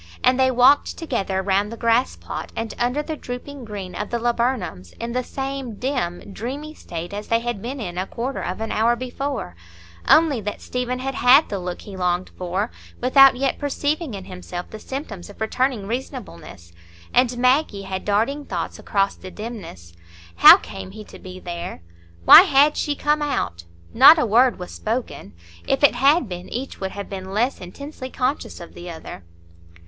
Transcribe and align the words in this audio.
And 0.23 0.39
they 0.39 0.49
walked 0.49 0.97
together 0.97 1.43
round 1.43 1.71
the 1.71 1.77
grassplot 1.77 2.49
and 2.55 2.73
under 2.79 3.03
the 3.03 3.15
drooping 3.15 3.65
green 3.65 3.93
of 3.93 4.09
the 4.09 4.17
laburnums, 4.17 4.93
in 4.93 5.11
the 5.11 5.23
same 5.23 5.75
dim, 5.75 6.33
dreamy 6.33 6.73
state 6.73 7.13
as 7.13 7.27
they 7.27 7.39
had 7.41 7.61
been 7.61 7.79
in 7.79 7.99
a 7.99 8.07
quarter 8.07 8.41
of 8.41 8.61
an 8.61 8.71
hour 8.71 8.95
before; 8.95 9.55
only 10.07 10.41
that 10.41 10.59
Stephen 10.59 10.97
had 10.97 11.13
had 11.13 11.49
the 11.49 11.59
look 11.59 11.81
he 11.81 11.95
longed 11.95 12.31
for, 12.35 12.71
without 12.99 13.35
yet 13.35 13.59
perceiving 13.59 14.15
in 14.15 14.25
himself 14.25 14.71
the 14.71 14.79
symptoms 14.79 15.29
of 15.29 15.39
returning 15.39 15.85
reasonableness, 15.85 16.73
and 17.13 17.37
Maggie 17.37 17.83
had 17.83 18.03
darting 18.03 18.43
thoughts 18.43 18.79
across 18.79 19.13
the 19.15 19.29
dimness,—how 19.29 20.57
came 20.57 20.89
he 20.89 21.03
to 21.03 21.19
be 21.19 21.39
there? 21.39 21.83
Why 22.25 22.41
had 22.41 22.75
she 22.75 22.95
come 22.95 23.21
out? 23.21 23.65
Not 23.93 24.17
a 24.17 24.25
word 24.25 24.57
was 24.57 24.71
spoken. 24.71 25.33
If 25.67 25.83
it 25.83 25.93
had 25.93 26.27
been, 26.27 26.49
each 26.49 26.79
would 26.79 26.93
have 26.93 27.07
been 27.07 27.31
less 27.35 27.61
intensely 27.61 28.09
conscious 28.09 28.59
of 28.59 28.73
the 28.73 28.89
other. 28.89 29.23